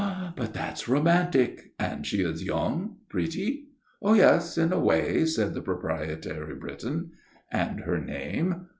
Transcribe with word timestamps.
"But 0.35 0.55
that's 0.55 0.89
romantic! 0.89 1.73
And 1.77 2.07
she 2.07 2.23
is 2.23 2.43
young, 2.43 2.95
pretty?" 3.07 3.67
"Oh, 4.01 4.13
yes; 4.15 4.57
in 4.57 4.73
a 4.73 4.79
way," 4.79 5.27
said 5.27 5.53
the 5.53 5.61
proprietary 5.61 6.55
Briton. 6.55 7.11
"And 7.51 7.81
her 7.81 7.99
name?" 7.99 8.65